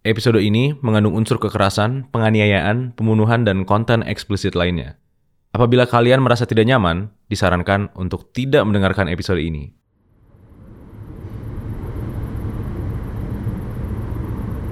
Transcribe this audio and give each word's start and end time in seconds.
Episode 0.00 0.40
ini 0.40 0.72
mengandung 0.80 1.12
unsur 1.12 1.36
kekerasan, 1.36 2.08
penganiayaan, 2.08 2.96
pembunuhan, 2.96 3.44
dan 3.44 3.68
konten 3.68 4.00
eksplisit 4.00 4.56
lainnya. 4.56 4.96
Apabila 5.52 5.84
kalian 5.84 6.24
merasa 6.24 6.48
tidak 6.48 6.64
nyaman, 6.72 7.12
disarankan 7.28 7.92
untuk 7.92 8.32
tidak 8.32 8.64
mendengarkan 8.64 9.12
episode 9.12 9.44
ini. 9.44 9.76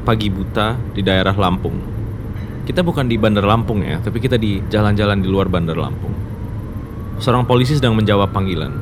Pagi 0.08 0.32
buta 0.32 0.80
di 0.96 1.04
daerah 1.04 1.36
Lampung. 1.36 1.76
Kita 2.64 2.80
bukan 2.80 3.04
di 3.04 3.20
Bandar 3.20 3.44
Lampung 3.44 3.84
ya, 3.84 4.00
tapi 4.00 4.24
kita 4.24 4.40
di 4.40 4.64
jalan-jalan 4.72 5.20
di 5.20 5.28
luar 5.28 5.52
Bandar 5.52 5.76
Lampung. 5.76 6.16
Seorang 7.20 7.44
polisi 7.44 7.76
sedang 7.76 7.92
menjawab 7.92 8.32
panggilan, 8.32 8.72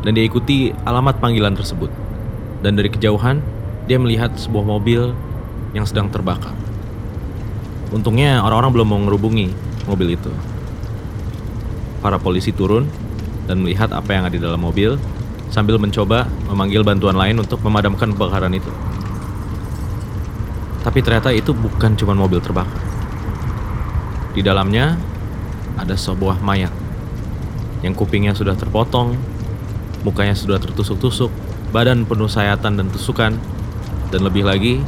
dan 0.00 0.16
dia 0.16 0.24
ikuti 0.24 0.72
alamat 0.88 1.20
panggilan 1.20 1.52
tersebut. 1.52 1.92
Dan 2.64 2.80
dari 2.80 2.88
kejauhan, 2.88 3.44
dia 3.84 4.00
melihat 4.00 4.32
sebuah 4.40 4.64
mobil 4.64 5.12
yang 5.76 5.84
sedang 5.84 6.08
terbakar. 6.08 6.56
Untungnya 7.92 8.40
orang-orang 8.40 8.72
belum 8.72 8.86
mau 8.88 9.00
ngerubungi 9.04 9.52
mobil 9.84 10.16
itu. 10.16 10.32
Para 12.00 12.16
polisi 12.16 12.50
turun 12.50 12.88
dan 13.44 13.60
melihat 13.60 13.92
apa 13.92 14.16
yang 14.16 14.24
ada 14.24 14.32
di 14.32 14.40
dalam 14.40 14.58
mobil 14.58 14.96
sambil 15.52 15.76
mencoba 15.76 16.24
memanggil 16.48 16.80
bantuan 16.82 17.14
lain 17.14 17.36
untuk 17.38 17.60
memadamkan 17.60 18.16
kebakaran 18.16 18.56
itu. 18.56 18.72
Tapi 20.82 20.98
ternyata 21.04 21.30
itu 21.36 21.52
bukan 21.52 21.92
cuma 21.94 22.16
mobil 22.16 22.40
terbakar. 22.40 22.80
Di 24.32 24.40
dalamnya 24.40 24.96
ada 25.76 25.92
sebuah 25.92 26.40
mayat 26.40 26.72
yang 27.84 27.92
kupingnya 27.92 28.32
sudah 28.32 28.56
terpotong, 28.56 29.14
mukanya 30.02 30.32
sudah 30.32 30.56
tertusuk-tusuk, 30.58 31.28
badan 31.70 32.08
penuh 32.08 32.30
sayatan 32.30 32.80
dan 32.80 32.86
tusukan, 32.88 33.36
dan 34.10 34.20
lebih 34.22 34.46
lagi 34.46 34.80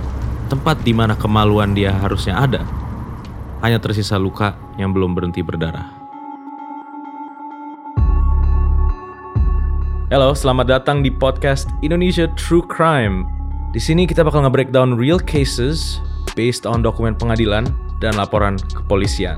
tempat 0.49 0.81
di 0.81 0.97
mana 0.97 1.13
kemaluan 1.13 1.77
dia 1.77 1.93
harusnya 1.93 2.41
ada, 2.41 2.65
hanya 3.61 3.77
tersisa 3.77 4.17
luka 4.17 4.57
yang 4.81 4.97
belum 4.97 5.13
berhenti 5.13 5.45
berdarah. 5.45 5.93
Halo, 10.09 10.33
selamat 10.33 10.67
datang 10.73 11.05
di 11.05 11.13
podcast 11.13 11.69
Indonesia 11.85 12.25
True 12.33 12.65
Crime. 12.65 13.29
Di 13.77 13.81
sini 13.81 14.09
kita 14.09 14.25
bakal 14.25 14.41
nge-breakdown 14.49 14.97
real 14.97 15.21
cases 15.21 16.01
based 16.33 16.65
on 16.65 16.81
dokumen 16.81 17.13
pengadilan 17.13 17.69
dan 18.01 18.17
laporan 18.17 18.57
kepolisian. 18.73 19.37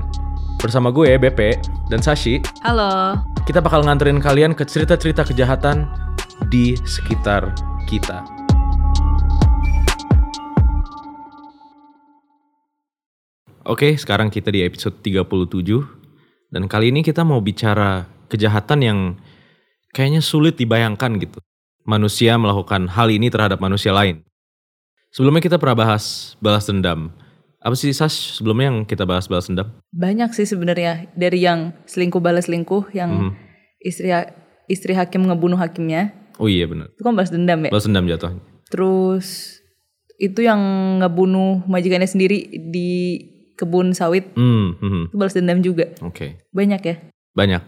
Bersama 0.63 0.87
gue, 0.87 1.19
BP, 1.19 1.59
dan 1.91 1.99
Sashi, 1.99 2.39
Halo. 2.63 3.19
kita 3.43 3.59
bakal 3.59 3.83
nganterin 3.83 4.23
kalian 4.23 4.55
ke 4.55 4.63
cerita-cerita 4.63 5.27
kejahatan 5.27 5.91
di 6.47 6.79
sekitar 6.87 7.51
kita. 7.91 8.40
Oke, 13.71 13.95
sekarang 13.95 14.27
kita 14.27 14.51
di 14.51 14.67
episode 14.67 14.99
37 14.99 15.31
dan 16.51 16.67
kali 16.67 16.91
ini 16.91 17.07
kita 17.07 17.23
mau 17.23 17.39
bicara 17.39 18.03
kejahatan 18.27 18.79
yang 18.83 18.99
kayaknya 19.95 20.19
sulit 20.19 20.59
dibayangkan 20.59 21.15
gitu. 21.23 21.39
Manusia 21.87 22.35
melakukan 22.35 22.91
hal 22.91 23.07
ini 23.07 23.31
terhadap 23.31 23.63
manusia 23.63 23.95
lain. 23.95 24.27
Sebelumnya 25.15 25.39
kita 25.39 25.55
pernah 25.55 25.87
bahas 25.87 26.35
balas 26.43 26.67
dendam. 26.67 27.15
Apa 27.63 27.71
sih 27.79 27.95
Sas 27.95 28.11
sebelumnya 28.11 28.75
yang 28.75 28.83
kita 28.83 29.07
bahas 29.07 29.31
balas 29.31 29.47
dendam? 29.47 29.71
Banyak 29.95 30.35
sih 30.35 30.43
sebenarnya 30.43 31.07
dari 31.15 31.39
yang 31.39 31.71
selingkuh 31.87 32.19
balas 32.19 32.51
selingkuh, 32.51 32.91
yang 32.91 33.31
Mhm. 33.31 33.31
istri 33.87 34.11
istri 34.67 34.91
hakim 34.99 35.31
ngebunuh 35.31 35.55
hakimnya, 35.55 36.11
Oh 36.43 36.51
iya 36.51 36.67
benar. 36.67 36.91
itu 36.91 37.07
kan 37.07 37.15
balas 37.15 37.31
dendam 37.31 37.63
ya. 37.63 37.71
Balas 37.71 37.87
dendam 37.87 38.03
jatuhnya. 38.03 38.43
Terus 38.67 39.59
itu 40.19 40.43
yang 40.43 40.59
ngebunuh 40.99 41.63
majikannya 41.71 42.11
sendiri 42.11 42.51
di 42.67 42.91
kebun 43.61 43.93
sawit, 43.93 44.33
Hmm, 44.33 44.73
hmm, 44.75 45.03
itu 45.09 45.15
balas 45.15 45.37
dendam 45.37 45.61
juga. 45.61 45.93
oke. 46.01 46.41
Banyak 46.49 46.81
ya. 46.81 46.95
Banyak. 47.31 47.63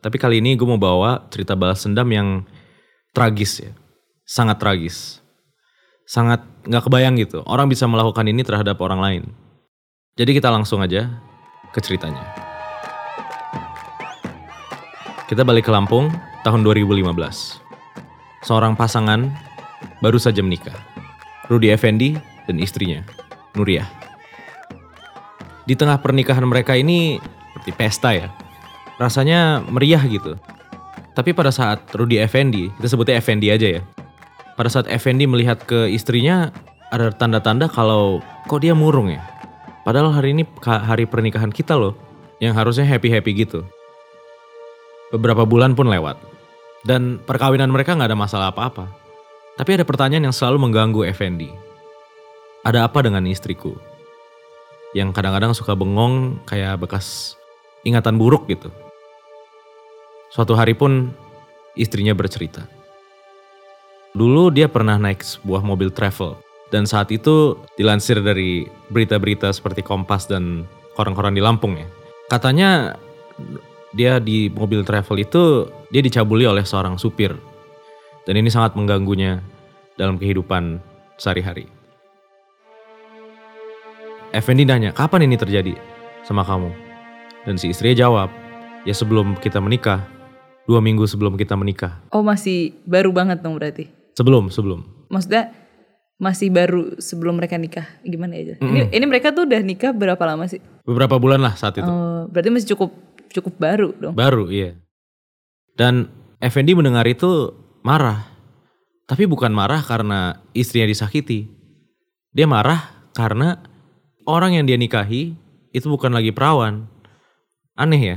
Tapi 0.00 0.16
kali 0.16 0.40
ini 0.40 0.54
gue 0.54 0.64
mau 0.64 0.76
bawa 0.76 1.28
cerita 1.28 1.56
balas 1.56 1.80
dendam 1.82 2.08
yang 2.08 2.28
tragis 3.12 3.60
ya. 3.60 3.72
Sangat 4.24 4.60
tragis. 4.60 5.18
Sangat 6.04 6.42
nggak 6.64 6.86
kebayang 6.86 7.16
gitu. 7.18 7.40
Orang 7.44 7.68
bisa 7.68 7.84
melakukan 7.84 8.24
ini 8.24 8.40
terhadap 8.40 8.80
orang 8.80 9.00
lain. 9.00 9.22
Jadi 10.16 10.36
kita 10.36 10.48
langsung 10.48 10.80
aja 10.80 11.06
ke 11.70 11.80
ceritanya. 11.80 12.22
Kita 15.26 15.46
balik 15.46 15.70
ke 15.70 15.72
Lampung 15.72 16.10
tahun 16.42 16.66
2015. 16.66 17.62
Seorang 18.42 18.74
pasangan 18.74 19.30
baru 20.02 20.18
saja 20.18 20.42
menikah. 20.42 20.74
Rudi 21.46 21.70
Effendi 21.70 22.18
dan 22.46 22.56
istrinya, 22.58 23.02
Nuriyah. 23.54 23.86
Di 25.64 25.74
tengah 25.76 26.00
pernikahan 26.00 26.44
mereka 26.44 26.76
ini 26.76 27.20
seperti 27.52 27.70
pesta 27.76 28.14
ya 28.16 28.28
rasanya 29.00 29.64
meriah 29.64 30.04
gitu. 30.04 30.36
Tapi 31.16 31.32
pada 31.32 31.48
saat 31.48 31.80
Rudy 31.96 32.20
Effendi, 32.20 32.68
kita 32.76 32.92
sebutnya 32.92 33.16
Effendi 33.16 33.48
aja 33.48 33.80
ya. 33.80 33.82
Pada 34.54 34.68
saat 34.68 34.86
Effendi 34.92 35.24
melihat 35.24 35.64
ke 35.64 35.88
istrinya, 35.88 36.52
ada 36.92 37.08
tanda-tanda 37.08 37.66
kalau 37.66 38.20
kok 38.46 38.60
dia 38.60 38.76
murung 38.76 39.08
ya. 39.08 39.24
Padahal 39.88 40.12
hari 40.12 40.36
ini 40.36 40.44
hari 40.62 41.08
pernikahan 41.08 41.48
kita 41.48 41.74
loh, 41.74 41.96
yang 42.44 42.52
harusnya 42.52 42.84
happy-happy 42.84 43.32
gitu. 43.48 43.64
Beberapa 45.10 45.48
bulan 45.48 45.72
pun 45.72 45.88
lewat. 45.88 46.20
Dan 46.84 47.18
perkawinan 47.24 47.72
mereka 47.72 47.96
nggak 47.96 48.12
ada 48.12 48.20
masalah 48.20 48.46
apa-apa. 48.52 48.86
Tapi 49.56 49.80
ada 49.80 49.84
pertanyaan 49.84 50.30
yang 50.30 50.36
selalu 50.36 50.68
mengganggu 50.68 51.08
Effendi. 51.08 51.50
Ada 52.64 52.86
apa 52.86 53.04
dengan 53.04 53.24
istriku? 53.24 53.89
Yang 54.90 55.14
kadang-kadang 55.14 55.52
suka 55.54 55.78
bengong 55.78 56.42
kayak 56.46 56.82
bekas 56.82 57.38
ingatan 57.86 58.18
buruk 58.18 58.50
gitu. 58.50 58.68
Suatu 60.30 60.54
hari 60.54 60.74
pun 60.74 61.10
istrinya 61.78 62.14
bercerita. 62.14 62.66
Dulu 64.14 64.50
dia 64.50 64.66
pernah 64.66 64.98
naik 64.98 65.22
sebuah 65.22 65.62
mobil 65.62 65.94
travel 65.94 66.34
dan 66.74 66.86
saat 66.86 67.10
itu 67.14 67.58
dilansir 67.78 68.18
dari 68.22 68.66
berita-berita 68.90 69.50
seperti 69.54 69.82
Kompas 69.82 70.26
dan 70.26 70.66
koran-koran 70.94 71.34
di 71.34 71.42
Lampung 71.42 71.78
ya. 71.78 71.86
Katanya 72.30 72.94
dia 73.90 74.22
di 74.22 74.46
mobil 74.50 74.86
travel 74.86 75.18
itu 75.18 75.66
dia 75.90 76.02
dicabuli 76.02 76.46
oleh 76.46 76.62
seorang 76.62 76.98
supir. 76.98 77.34
Dan 78.26 78.38
ini 78.38 78.50
sangat 78.50 78.78
mengganggunya 78.78 79.42
dalam 79.98 80.14
kehidupan 80.14 80.78
sehari-hari. 81.18 81.79
Effendi 84.30 84.62
nanya, 84.62 84.94
kapan 84.94 85.26
ini 85.26 85.34
terjadi 85.34 85.74
sama 86.22 86.46
kamu? 86.46 86.70
Dan 87.42 87.58
si 87.58 87.74
istrinya 87.74 88.06
jawab, 88.06 88.30
ya 88.86 88.94
sebelum 88.94 89.34
kita 89.42 89.58
menikah. 89.58 90.06
Dua 90.70 90.78
minggu 90.78 91.02
sebelum 91.02 91.34
kita 91.34 91.58
menikah. 91.58 91.98
Oh 92.14 92.22
masih 92.22 92.78
baru 92.86 93.10
banget 93.10 93.42
dong 93.42 93.58
berarti. 93.58 93.90
Sebelum, 94.14 94.46
sebelum. 94.54 94.86
Maksudnya 95.10 95.50
masih 96.14 96.46
baru 96.54 96.94
sebelum 97.02 97.42
mereka 97.42 97.58
nikah. 97.58 97.90
Gimana 98.06 98.38
aja? 98.38 98.54
Ini 98.62 98.94
ini 98.94 99.04
mereka 99.10 99.34
tuh 99.34 99.50
udah 99.50 99.58
nikah 99.66 99.90
berapa 99.90 100.22
lama 100.22 100.46
sih? 100.46 100.62
Beberapa 100.86 101.18
bulan 101.18 101.42
lah 101.42 101.58
saat 101.58 101.82
itu. 101.82 101.90
Oh, 101.90 102.30
berarti 102.30 102.54
masih 102.54 102.78
cukup 102.78 102.94
cukup 103.34 103.58
baru 103.58 103.90
dong. 103.98 104.14
Baru, 104.14 104.46
iya. 104.46 104.78
Dan 105.74 106.06
Effendi 106.38 106.78
mendengar 106.78 107.02
itu 107.10 107.50
marah. 107.82 108.30
Tapi 109.10 109.26
bukan 109.26 109.50
marah 109.50 109.82
karena 109.82 110.38
istrinya 110.54 110.86
disakiti. 110.86 111.50
Dia 112.30 112.46
marah 112.46 113.10
karena 113.10 113.58
orang 114.30 114.54
yang 114.54 114.64
dia 114.64 114.78
nikahi 114.78 115.34
itu 115.70 115.86
bukan 115.86 116.14
lagi 116.14 116.30
perawan. 116.30 116.86
Aneh 117.74 118.00
ya? 118.00 118.16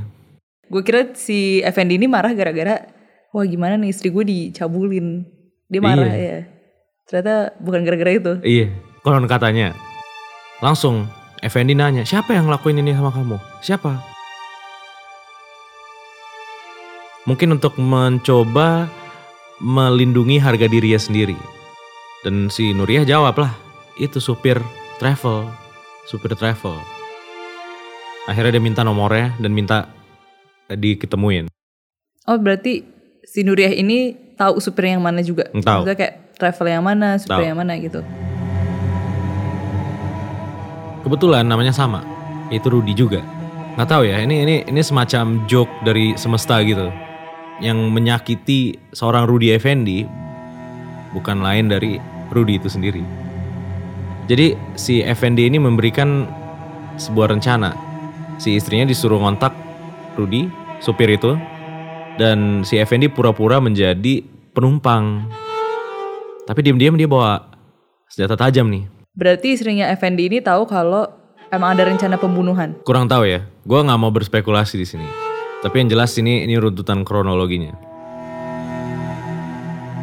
Gue 0.70 0.82
kira 0.82 1.14
si 1.14 1.62
Effendi 1.62 1.98
ini 2.02 2.10
marah 2.10 2.34
gara-gara 2.34 2.90
wah 3.34 3.46
gimana 3.46 3.78
nih 3.78 3.90
istri 3.94 4.10
gue 4.10 4.26
dicabulin. 4.26 5.26
Dia 5.70 5.82
marah 5.82 6.10
Iya. 6.10 6.18
ya. 6.18 6.40
Ternyata 7.10 7.34
bukan 7.60 7.82
gara-gara 7.84 8.12
itu. 8.16 8.34
Iya, 8.42 8.68
konon 9.04 9.28
katanya. 9.28 9.76
Langsung 10.64 11.10
Effendi 11.44 11.76
nanya, 11.76 12.08
siapa 12.08 12.32
yang 12.32 12.48
ngelakuin 12.48 12.80
ini 12.80 12.96
sama 12.96 13.12
kamu? 13.12 13.36
Siapa? 13.60 14.00
Mungkin 17.28 17.56
untuk 17.56 17.76
mencoba 17.80 18.88
melindungi 19.64 20.40
harga 20.40 20.68
dirinya 20.68 21.00
sendiri. 21.00 21.36
Dan 22.24 22.48
si 22.48 22.72
Nuriyah 22.72 23.04
jawab 23.08 23.36
lah, 23.40 23.52
itu 24.00 24.20
supir 24.24 24.60
travel, 25.00 25.48
supir 26.08 26.36
travel. 26.36 26.76
Akhirnya 28.28 28.56
dia 28.56 28.64
minta 28.64 28.82
nomornya 28.88 29.36
dan 29.40 29.52
minta 29.52 29.92
diketemuin. 30.72 31.52
Oh 32.24 32.40
berarti 32.40 32.88
si 33.28 33.44
Nuriyah 33.44 33.76
ini 33.76 34.16
tahu 34.40 34.60
supir 34.64 34.92
yang 34.92 35.04
mana 35.04 35.20
juga. 35.20 35.52
Tahu. 35.52 35.60
Maksudnya 35.84 35.98
kayak 36.00 36.16
travel 36.40 36.68
yang 36.72 36.84
mana, 36.84 37.20
supir 37.20 37.44
Tahu. 37.44 37.50
yang 37.52 37.60
mana 37.60 37.74
gitu. 37.80 38.00
Kebetulan 41.04 41.44
namanya 41.44 41.76
sama, 41.76 42.00
itu 42.48 42.64
Rudy 42.72 42.96
juga. 42.96 43.20
Nggak 43.76 43.90
tahu 43.90 44.04
ya, 44.08 44.24
ini 44.24 44.48
ini 44.48 44.56
ini 44.64 44.82
semacam 44.86 45.44
joke 45.52 45.72
dari 45.84 46.16
semesta 46.16 46.64
gitu, 46.64 46.88
yang 47.60 47.92
menyakiti 47.92 48.80
seorang 48.96 49.28
Rudy 49.28 49.52
Effendi 49.52 50.08
bukan 51.12 51.44
lain 51.44 51.68
dari 51.68 52.00
Rudy 52.32 52.56
itu 52.56 52.72
sendiri. 52.72 53.23
Jadi 54.24 54.56
si 54.80 55.04
Effendi 55.04 55.52
ini 55.52 55.60
memberikan 55.60 56.24
sebuah 56.96 57.36
rencana. 57.36 57.76
Si 58.40 58.56
istrinya 58.56 58.88
disuruh 58.88 59.20
ngontak 59.20 59.52
Rudy, 60.16 60.48
supir 60.80 61.12
itu, 61.12 61.36
dan 62.16 62.64
si 62.64 62.80
Effendi 62.80 63.12
pura-pura 63.12 63.60
menjadi 63.60 64.24
penumpang. 64.54 65.28
Tapi 66.48 66.60
diam-diam 66.64 66.96
dia 66.96 67.10
bawa 67.10 67.52
senjata 68.08 68.38
tajam 68.38 68.70
nih. 68.72 68.88
Berarti 69.14 69.54
istrinya 69.54 69.92
Effendi 69.92 70.30
ini 70.32 70.40
tahu 70.40 70.66
kalau 70.66 71.10
emang 71.52 71.76
ada 71.78 71.86
rencana 71.86 72.16
pembunuhan. 72.18 72.80
Kurang 72.86 73.12
tahu 73.12 73.28
ya, 73.28 73.46
gue 73.46 73.80
nggak 73.80 74.00
mau 74.00 74.10
berspekulasi 74.10 74.76
di 74.80 74.88
sini. 74.88 75.08
Tapi 75.64 75.84
yang 75.84 75.90
jelas 75.92 76.16
ini 76.20 76.44
ini 76.44 76.60
runtutan 76.60 77.08
kronologinya. 77.08 77.72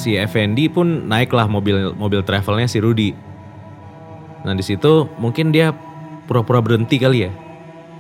Si 0.00 0.16
Effendi 0.16 0.72
pun 0.72 1.08
naiklah 1.08 1.44
mobil 1.44 1.92
mobil 1.92 2.24
travelnya 2.24 2.64
si 2.68 2.80
Rudy. 2.80 3.29
Nah 4.44 4.52
di 4.56 4.64
situ 4.64 5.08
mungkin 5.20 5.52
dia 5.52 5.72
pura-pura 6.24 6.62
berhenti 6.62 6.96
kali 6.96 7.28
ya 7.28 7.32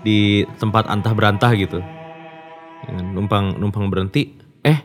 di 0.00 0.44
tempat 0.56 0.88
antah 0.88 1.12
berantah 1.12 1.52
gitu. 1.56 1.80
Dengan 2.86 3.12
numpang 3.12 3.60
numpang 3.60 3.92
berhenti, 3.92 4.32
eh 4.64 4.80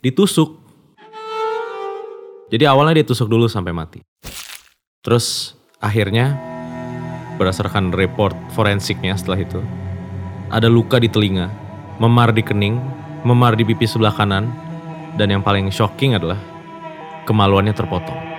ditusuk. 0.00 0.64
Jadi 2.48 2.64
awalnya 2.64 3.02
dia 3.02 3.06
tusuk 3.08 3.28
dulu 3.28 3.50
sampai 3.50 3.72
mati. 3.76 4.00
Terus 5.04 5.52
akhirnya 5.82 6.38
berdasarkan 7.36 7.92
report 7.92 8.32
forensiknya 8.54 9.18
setelah 9.18 9.42
itu 9.42 9.60
ada 10.48 10.70
luka 10.70 11.02
di 11.02 11.10
telinga, 11.10 11.50
memar 11.98 12.30
di 12.30 12.40
kening, 12.40 12.78
memar 13.26 13.58
di 13.58 13.66
pipi 13.66 13.84
sebelah 13.84 14.14
kanan, 14.14 14.48
dan 15.18 15.28
yang 15.34 15.42
paling 15.42 15.68
shocking 15.68 16.14
adalah 16.14 16.38
kemaluannya 17.26 17.74
terpotong. 17.74 18.33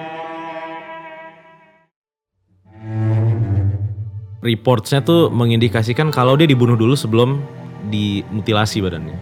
Reportsnya 4.45 5.01
tuh 5.01 5.33
mengindikasikan 5.33 6.13
kalau 6.13 6.38
dia 6.38 6.45
dibunuh 6.45 6.77
dulu 6.77 6.94
sebelum 6.94 7.42
dimutilasi 7.89 8.77
badannya. 8.77 9.18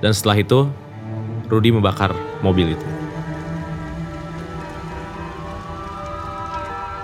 Dan 0.00 0.16
setelah 0.16 0.40
itu, 0.40 0.72
Rudy 1.52 1.76
membakar 1.76 2.16
mobil 2.40 2.72
itu. 2.72 2.88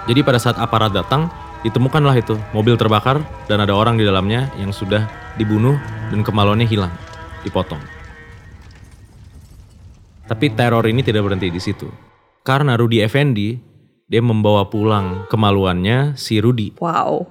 Jadi 0.08 0.20
pada 0.24 0.40
saat 0.40 0.56
aparat 0.56 0.96
datang, 0.96 1.28
ditemukanlah 1.68 2.16
itu 2.16 2.32
mobil 2.56 2.80
terbakar 2.80 3.20
dan 3.44 3.60
ada 3.60 3.76
orang 3.76 4.00
di 4.00 4.04
dalamnya 4.08 4.48
yang 4.56 4.72
sudah 4.72 5.04
dibunuh 5.36 5.76
dan 6.08 6.24
kemaluannya 6.24 6.64
hilang, 6.64 6.92
dipotong. 7.44 7.80
Tapi 10.24 10.48
teror 10.56 10.88
ini 10.88 11.04
tidak 11.04 11.28
berhenti 11.28 11.52
di 11.52 11.60
situ. 11.60 11.92
Karena 12.40 12.76
Rudy 12.76 13.04
Effendi, 13.04 13.73
dia 14.04 14.20
membawa 14.20 14.68
pulang 14.68 15.24
kemaluannya 15.32 16.16
si 16.16 16.40
Rudy. 16.40 16.76
Wow. 16.76 17.24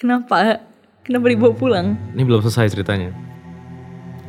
Kenapa? 0.00 0.64
Kenapa 1.04 1.26
dibawa 1.28 1.52
pulang? 1.52 1.86
Ini 2.16 2.22
belum 2.24 2.40
selesai 2.40 2.72
ceritanya. 2.72 3.12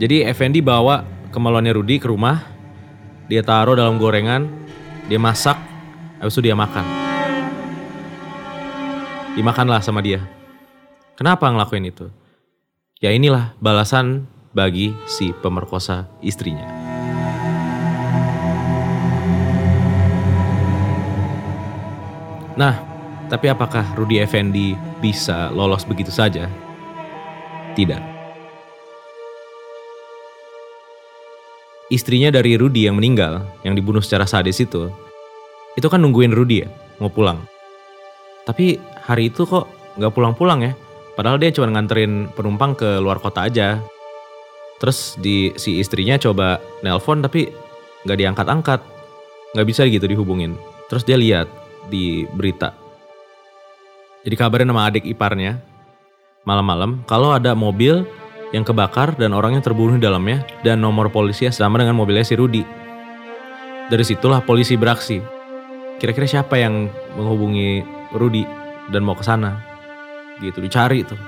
Jadi 0.02 0.26
Effendi 0.26 0.60
bawa 0.60 1.06
kemaluannya 1.32 1.78
Rudy 1.78 2.02
ke 2.02 2.10
rumah, 2.10 2.44
dia 3.32 3.46
taruh 3.46 3.78
dalam 3.78 3.96
gorengan, 3.96 4.50
dia 5.08 5.22
masak, 5.22 5.56
habis 6.20 6.36
itu 6.36 6.52
dia 6.52 6.58
makan. 6.58 6.84
Dimakanlah 9.38 9.80
sama 9.80 10.04
dia. 10.04 10.20
Kenapa 11.16 11.48
ngelakuin 11.48 11.88
itu? 11.88 12.12
Ya 13.00 13.16
inilah 13.16 13.56
balasan 13.64 14.28
bagi 14.52 14.92
si 15.08 15.32
pemerkosa 15.40 16.12
istrinya. 16.20 16.81
Nah, 22.62 22.78
tapi 23.26 23.50
apakah 23.50 23.98
Rudy 23.98 24.22
Effendi 24.22 24.78
bisa 25.02 25.50
lolos 25.50 25.82
begitu 25.82 26.14
saja? 26.14 26.46
Tidak. 27.74 27.98
Istrinya 31.90 32.30
dari 32.30 32.62
Rudy 32.62 32.86
yang 32.86 33.02
meninggal, 33.02 33.42
yang 33.66 33.74
dibunuh 33.74 34.06
secara 34.06 34.30
sadis 34.30 34.62
itu, 34.62 34.94
itu 35.74 35.88
kan 35.90 36.06
nungguin 36.06 36.38
Rudy 36.38 36.62
ya, 36.62 36.70
mau 37.02 37.10
pulang. 37.10 37.42
Tapi 38.46 38.78
hari 39.10 39.34
itu 39.34 39.42
kok 39.50 39.66
nggak 39.98 40.14
pulang-pulang 40.14 40.62
ya, 40.62 40.78
padahal 41.18 41.42
dia 41.42 41.50
cuma 41.50 41.74
nganterin 41.74 42.30
penumpang 42.38 42.78
ke 42.78 43.02
luar 43.02 43.18
kota 43.18 43.50
aja. 43.50 43.82
Terus 44.78 45.18
di 45.18 45.50
si 45.58 45.82
istrinya 45.82 46.14
coba 46.22 46.62
nelpon 46.86 47.26
tapi 47.26 47.50
nggak 48.06 48.18
diangkat-angkat, 48.22 48.80
nggak 49.58 49.68
bisa 49.68 49.82
gitu 49.90 50.06
dihubungin. 50.06 50.54
Terus 50.94 51.02
dia 51.04 51.18
lihat 51.18 51.61
di 51.90 52.28
berita. 52.30 52.76
Jadi 54.22 54.36
kabarin 54.38 54.70
sama 54.70 54.86
adik 54.86 55.08
iparnya 55.10 55.58
malam-malam 56.46 57.02
kalau 57.10 57.34
ada 57.34 57.58
mobil 57.58 58.06
yang 58.52 58.68
kebakar 58.68 59.16
dan 59.16 59.32
orangnya 59.32 59.64
terbunuh 59.64 59.98
di 59.98 60.04
dalamnya 60.04 60.44
dan 60.62 60.84
nomor 60.84 61.08
polisi 61.10 61.48
sama 61.50 61.80
dengan 61.82 61.98
mobilnya 61.98 62.28
si 62.28 62.36
Rudy. 62.36 62.64
Dari 63.88 64.04
situlah 64.06 64.44
polisi 64.44 64.76
beraksi. 64.76 65.20
Kira-kira 65.98 66.28
siapa 66.28 66.56
yang 66.60 66.90
menghubungi 67.16 67.84
Rudy 68.16 68.44
dan 68.92 69.02
mau 69.04 69.16
ke 69.16 69.24
sana? 69.24 69.60
Gitu 70.40 70.60
dicari 70.60 71.04
tuh. 71.06 71.20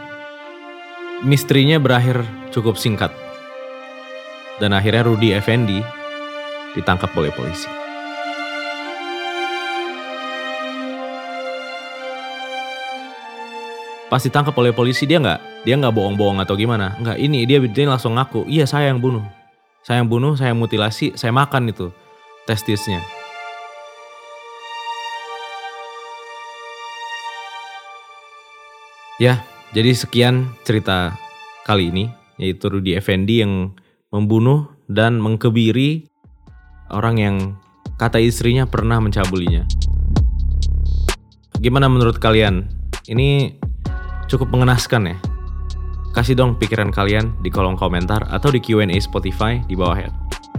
Misterinya 1.23 1.79
berakhir 1.79 2.23
cukup 2.51 2.75
singkat. 2.75 3.11
Dan 4.59 4.75
akhirnya 4.75 5.07
Rudy 5.07 5.33
Effendi 5.33 5.79
ditangkap 6.75 7.13
oleh 7.15 7.31
polisi. 7.31 7.82
Pas 14.13 14.21
ditangkap 14.21 14.53
oleh 14.53 14.69
polisi 14.69 15.09
dia 15.09 15.17
nggak 15.17 15.65
dia 15.65 15.73
nggak 15.73 15.89
bohong-bohong 15.89 16.37
atau 16.45 16.53
gimana? 16.53 16.93
Nggak 17.01 17.17
ini 17.17 17.49
dia 17.49 17.57
dia 17.65 17.89
langsung 17.89 18.13
ngaku 18.13 18.45
iya 18.45 18.69
saya 18.69 18.93
yang 18.93 19.01
bunuh. 19.01 19.25
Saya 19.81 20.05
yang 20.05 20.13
bunuh 20.13 20.37
saya 20.37 20.53
yang 20.53 20.61
mutilasi 20.61 21.17
saya 21.17 21.33
makan 21.33 21.73
itu 21.73 21.89
testisnya 22.43 22.99
ya 29.21 29.39
jadi 29.71 29.95
sekian 29.95 30.51
cerita 30.67 31.15
kali 31.63 31.93
ini 31.93 32.11
yaitu 32.35 32.67
Rudy 32.67 32.97
Effendi 32.97 33.39
yang 33.45 33.71
membunuh 34.11 34.67
dan 34.91 35.21
mengkebiri 35.23 36.11
orang 36.91 37.15
yang 37.17 37.35
kata 37.95 38.19
istrinya 38.19 38.67
pernah 38.67 38.99
mencabulinya. 38.99 39.63
Gimana 41.61 41.87
menurut 41.87 42.19
kalian? 42.19 42.67
Ini 43.07 43.57
cukup 44.27 44.51
mengenaskan 44.51 45.13
ya. 45.13 45.17
Kasih 46.13 46.37
dong 46.37 46.61
pikiran 46.61 46.93
kalian 46.93 47.33
di 47.41 47.49
kolom 47.49 47.73
komentar 47.73 48.21
atau 48.29 48.53
di 48.53 48.61
Q&A 48.61 48.93
Spotify 49.01 49.57
di 49.65 49.73
bawah 49.73 49.97
ya. 49.97 50.09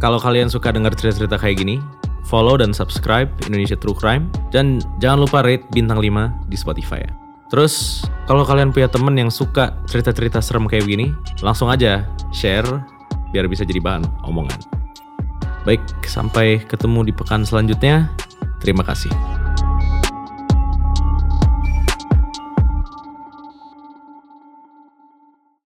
Kalau 0.02 0.18
kalian 0.18 0.50
suka 0.50 0.74
dengar 0.74 0.92
cerita-cerita 0.98 1.38
kayak 1.38 1.62
gini, 1.62 1.78
follow 2.26 2.58
dan 2.58 2.74
subscribe 2.74 3.30
Indonesia 3.46 3.78
True 3.78 3.94
Crime 3.94 4.26
dan 4.50 4.82
jangan 4.98 5.22
lupa 5.22 5.46
rate 5.46 5.62
bintang 5.70 6.02
5 6.02 6.50
di 6.50 6.56
Spotify 6.58 7.06
ya. 7.06 7.12
Terus 7.52 8.02
kalau 8.26 8.42
kalian 8.42 8.74
punya 8.74 8.90
temen 8.90 9.14
yang 9.14 9.30
suka 9.30 9.78
cerita-cerita 9.86 10.42
serem 10.42 10.66
kayak 10.66 10.90
gini, 10.90 11.14
langsung 11.38 11.70
aja 11.70 12.02
share 12.34 12.66
biar 13.30 13.46
bisa 13.46 13.62
jadi 13.62 13.78
bahan 13.78 14.02
omongan. 14.26 14.58
Baik, 15.62 15.80
sampai 16.04 16.60
ketemu 16.66 17.08
di 17.08 17.12
pekan 17.14 17.46
selanjutnya. 17.46 18.10
Terima 18.58 18.82
kasih. 18.82 19.43